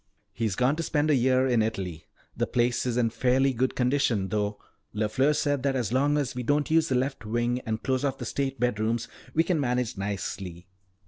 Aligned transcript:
"He's 0.33 0.55
gone 0.55 0.75
to 0.77 0.81
spend 0.81 1.11
a 1.11 1.15
year 1.15 1.45
in 1.45 1.61
Italy. 1.61 2.05
The 2.35 2.47
place 2.47 2.87
is 2.87 2.97
in 2.97 3.11
fairly 3.11 3.53
good 3.53 3.75
condition 3.75 4.29
though. 4.29 4.57
LeFleur 4.95 5.35
said 5.35 5.61
that 5.61 5.75
as 5.75 5.93
long 5.93 6.17
as 6.17 6.33
we 6.33 6.41
don't 6.41 6.71
use 6.71 6.89
the 6.89 6.95
left 6.95 7.23
wing 7.23 7.59
and 7.67 7.83
close 7.83 8.03
off 8.03 8.17
the 8.17 8.25
state 8.25 8.59
bedrooms, 8.59 9.07
we 9.35 9.43
can 9.43 9.59
manage 9.59 9.99
nicely." 9.99 10.65